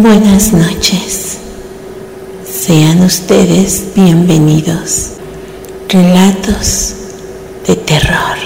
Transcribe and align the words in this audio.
Buenas 0.00 0.52
noches. 0.52 1.38
Sean 2.44 3.02
ustedes 3.02 3.84
bienvenidos. 3.96 5.14
Relatos 5.88 6.94
de 7.66 7.74
terror. 7.74 8.36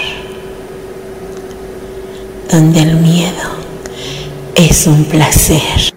Donde 2.51 2.79
el 2.79 2.95
miedo 2.95 3.51
es 4.55 4.87
un 4.87 5.05
placer. 5.05 5.95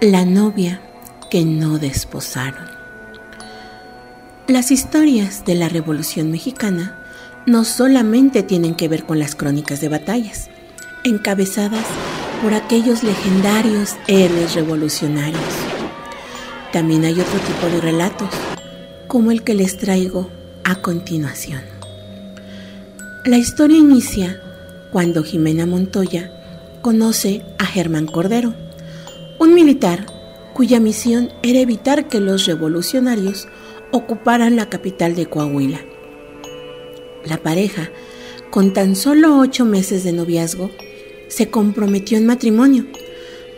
La 0.00 0.24
novia 0.24 0.80
que 1.30 1.44
no 1.44 1.78
desposaron. 1.78 2.68
Las 4.48 4.72
historias 4.72 5.44
de 5.44 5.54
la 5.54 5.68
Revolución 5.68 6.32
Mexicana 6.32 6.98
no 7.46 7.64
solamente 7.64 8.42
tienen 8.42 8.74
que 8.74 8.88
ver 8.88 9.04
con 9.04 9.20
las 9.20 9.36
crónicas 9.36 9.80
de 9.80 9.88
batallas, 9.88 10.50
encabezadas 11.04 11.84
por 12.42 12.54
aquellos 12.54 13.02
legendarios 13.02 13.94
héroes 14.08 14.54
revolucionarios. 14.54 15.42
También 16.72 17.04
hay 17.04 17.12
otro 17.12 17.38
tipo 17.40 17.66
de 17.66 17.80
relatos, 17.80 18.30
como 19.06 19.30
el 19.30 19.44
que 19.44 19.54
les 19.54 19.76
traigo 19.76 20.30
a 20.64 20.76
continuación. 20.76 21.62
La 23.26 23.36
historia 23.36 23.76
inicia 23.76 24.40
cuando 24.92 25.22
Jimena 25.22 25.66
Montoya 25.66 26.32
conoce 26.80 27.44
a 27.58 27.66
Germán 27.66 28.06
Cordero, 28.06 28.54
un 29.38 29.54
militar 29.54 30.06
cuya 30.54 30.80
misión 30.80 31.32
era 31.42 31.58
evitar 31.60 32.08
que 32.08 32.20
los 32.20 32.46
revolucionarios 32.46 33.46
ocuparan 33.92 34.56
la 34.56 34.68
capital 34.70 35.14
de 35.14 35.26
Coahuila. 35.26 35.80
La 37.24 37.38
pareja, 37.38 37.90
con 38.50 38.72
tan 38.72 38.96
solo 38.96 39.38
ocho 39.38 39.64
meses 39.64 40.04
de 40.04 40.12
noviazgo, 40.12 40.70
se 41.34 41.50
comprometió 41.50 42.16
en 42.16 42.26
matrimonio, 42.26 42.86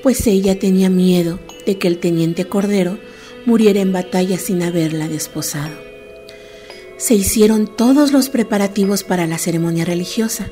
pues 0.03 0.27
ella 0.27 0.59
tenía 0.59 0.89
miedo 0.89 1.39
de 1.67 1.77
que 1.77 1.89
el 1.89 1.99
teniente 1.99 2.47
Cordero 2.47 2.99
muriera 3.45 3.81
en 3.81 3.93
batalla 3.93 4.39
sin 4.39 4.63
haberla 4.63 5.09
desposado. 5.09 5.75
Se 6.97 7.15
hicieron 7.15 7.77
todos 7.77 8.13
los 8.13 8.31
preparativos 8.31 9.05
para 9.05 9.27
la 9.27 9.37
ceremonia 9.37 9.85
religiosa 9.85 10.51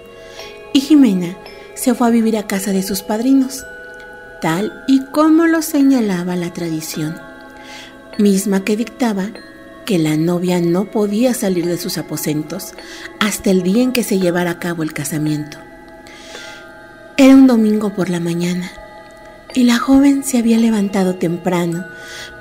y 0.74 0.80
Jimena 0.80 1.38
se 1.74 1.94
fue 1.94 2.08
a 2.08 2.10
vivir 2.10 2.36
a 2.36 2.46
casa 2.46 2.72
de 2.72 2.82
sus 2.82 3.00
padrinos, 3.00 3.64
tal 4.42 4.84
y 4.86 5.02
como 5.06 5.46
lo 5.46 5.62
señalaba 5.62 6.36
la 6.36 6.52
tradición, 6.52 7.18
misma 8.18 8.64
que 8.64 8.76
dictaba 8.76 9.30
que 9.86 9.98
la 9.98 10.18
novia 10.18 10.60
no 10.60 10.90
podía 10.90 11.32
salir 11.32 11.64
de 11.64 11.78
sus 11.78 11.96
aposentos 11.96 12.74
hasta 13.18 13.50
el 13.50 13.62
día 13.62 13.82
en 13.82 13.92
que 13.92 14.02
se 14.02 14.18
llevara 14.18 14.50
a 14.50 14.58
cabo 14.58 14.82
el 14.82 14.92
casamiento. 14.92 15.56
Domingo 17.46 17.94
por 17.94 18.10
la 18.10 18.20
mañana 18.20 18.70
y 19.54 19.64
la 19.64 19.78
joven 19.78 20.24
se 20.24 20.38
había 20.38 20.58
levantado 20.58 21.16
temprano 21.16 21.84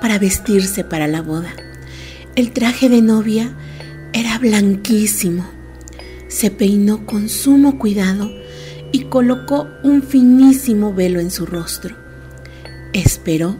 para 0.00 0.18
vestirse 0.18 0.84
para 0.84 1.06
la 1.06 1.22
boda. 1.22 1.54
El 2.36 2.52
traje 2.52 2.88
de 2.88 3.02
novia 3.02 3.54
era 4.12 4.38
blanquísimo. 4.38 5.46
Se 6.28 6.50
peinó 6.50 7.06
con 7.06 7.28
sumo 7.28 7.78
cuidado 7.78 8.30
y 8.92 9.04
colocó 9.04 9.68
un 9.82 10.02
finísimo 10.02 10.92
velo 10.92 11.20
en 11.20 11.30
su 11.30 11.46
rostro. 11.46 11.96
Esperó 12.92 13.56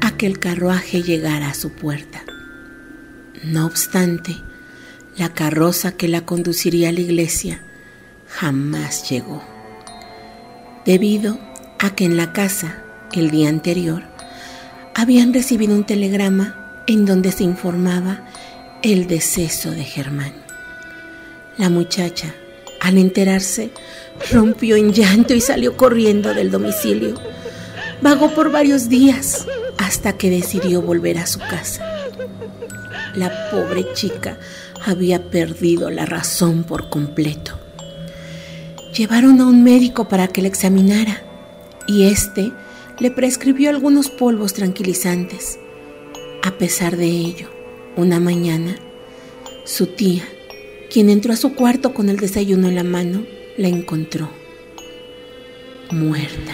a 0.00 0.16
que 0.16 0.26
el 0.26 0.38
carruaje 0.38 1.02
llegara 1.02 1.50
a 1.50 1.54
su 1.54 1.70
puerta. 1.70 2.22
No 3.42 3.66
obstante, 3.66 4.36
la 5.16 5.34
carroza 5.34 5.92
que 5.92 6.08
la 6.08 6.24
conduciría 6.24 6.88
a 6.88 6.92
la 6.92 7.00
iglesia 7.00 7.62
jamás 8.28 9.10
llegó 9.10 9.53
debido 10.84 11.38
a 11.78 11.94
que 11.94 12.04
en 12.04 12.16
la 12.16 12.32
casa, 12.32 12.82
el 13.12 13.30
día 13.30 13.48
anterior, 13.48 14.02
habían 14.94 15.32
recibido 15.32 15.74
un 15.74 15.84
telegrama 15.84 16.82
en 16.86 17.06
donde 17.06 17.32
se 17.32 17.44
informaba 17.44 18.24
el 18.82 19.06
deceso 19.06 19.70
de 19.70 19.84
Germán. 19.84 20.32
La 21.56 21.70
muchacha, 21.70 22.34
al 22.80 22.98
enterarse, 22.98 23.70
rompió 24.30 24.76
en 24.76 24.92
llanto 24.92 25.34
y 25.34 25.40
salió 25.40 25.76
corriendo 25.76 26.34
del 26.34 26.50
domicilio. 26.50 27.14
Vagó 28.02 28.34
por 28.34 28.50
varios 28.50 28.88
días 28.88 29.46
hasta 29.78 30.14
que 30.14 30.30
decidió 30.30 30.82
volver 30.82 31.18
a 31.18 31.26
su 31.26 31.38
casa. 31.38 31.84
La 33.14 33.50
pobre 33.50 33.92
chica 33.94 34.38
había 34.84 35.30
perdido 35.30 35.90
la 35.90 36.04
razón 36.04 36.64
por 36.64 36.90
completo. 36.90 37.63
Llevaron 38.96 39.40
a 39.40 39.46
un 39.46 39.64
médico 39.64 40.08
para 40.08 40.28
que 40.28 40.40
le 40.40 40.46
examinara 40.46 41.20
y 41.88 42.04
éste 42.04 42.52
le 43.00 43.10
prescribió 43.10 43.70
algunos 43.70 44.08
polvos 44.08 44.54
tranquilizantes. 44.54 45.58
A 46.44 46.52
pesar 46.52 46.96
de 46.96 47.06
ello, 47.06 47.48
una 47.96 48.20
mañana, 48.20 48.76
su 49.64 49.88
tía, 49.88 50.22
quien 50.92 51.10
entró 51.10 51.32
a 51.32 51.36
su 51.36 51.54
cuarto 51.54 51.92
con 51.92 52.08
el 52.08 52.18
desayuno 52.18 52.68
en 52.68 52.76
la 52.76 52.84
mano, 52.84 53.24
la 53.56 53.66
encontró 53.66 54.30
muerta. 55.90 56.52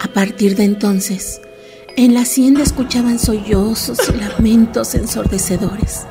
A 0.00 0.08
partir 0.08 0.54
de 0.54 0.64
entonces, 0.64 1.40
en 1.96 2.12
la 2.12 2.20
hacienda 2.20 2.62
escuchaban 2.62 3.18
sollozos 3.18 3.98
y 4.10 4.18
lamentos 4.18 4.94
ensordecedores. 4.94 6.02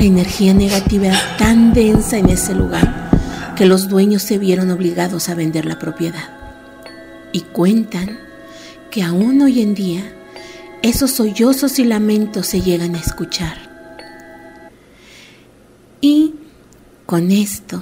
La 0.00 0.06
energía 0.06 0.54
negativa 0.54 1.06
era 1.06 1.36
tan 1.38 1.72
densa 1.72 2.18
en 2.18 2.30
ese 2.30 2.52
lugar 2.52 3.05
que 3.56 3.66
los 3.66 3.88
dueños 3.88 4.22
se 4.22 4.38
vieron 4.38 4.70
obligados 4.70 5.28
a 5.28 5.34
vender 5.34 5.64
la 5.64 5.78
propiedad. 5.78 6.28
Y 7.32 7.40
cuentan 7.40 8.18
que 8.90 9.02
aún 9.02 9.40
hoy 9.40 9.62
en 9.62 9.74
día 9.74 10.12
esos 10.82 11.10
sollozos 11.10 11.78
y 11.78 11.84
lamentos 11.84 12.46
se 12.46 12.60
llegan 12.60 12.94
a 12.94 13.00
escuchar. 13.00 13.56
Y 16.00 16.34
con 17.06 17.32
esto 17.32 17.80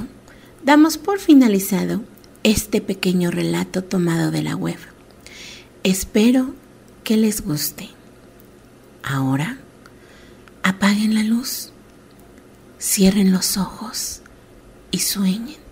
damos 0.63 0.97
por 0.97 1.19
finalizado 1.19 2.03
este 2.45 2.81
pequeño 2.81 3.31
relato 3.31 3.83
tomado 3.83 4.31
de 4.31 4.43
la 4.43 4.55
web. 4.55 4.79
Espero 5.83 6.55
que 7.03 7.17
les 7.17 7.43
guste. 7.43 7.91
Ahora, 9.03 9.59
apaguen 10.63 11.15
la 11.15 11.25
luz, 11.25 11.71
cierren 12.79 13.33
los 13.33 13.57
ojos 13.57 14.23
y 14.91 15.01
sueñen. 15.01 15.64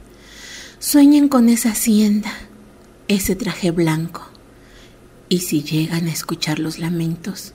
Sueñen 0.82 1.28
con 1.28 1.48
esa 1.48 1.70
hacienda, 1.70 2.32
ese 3.06 3.37
traje 3.37 3.70
blanco. 3.70 4.28
Y 5.28 5.38
si 5.38 5.62
llegan 5.62 6.09
a 6.09 6.12
escuchar 6.12 6.59
los 6.59 6.81
lamentos, 6.81 7.53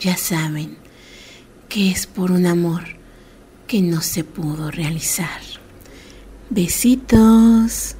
ya 0.00 0.16
saben 0.16 0.76
que 1.68 1.92
es 1.92 2.08
por 2.08 2.32
un 2.32 2.46
amor 2.46 2.82
que 3.68 3.82
no 3.82 4.00
se 4.00 4.24
pudo 4.24 4.72
realizar. 4.72 5.40
Besitos. 6.50 7.94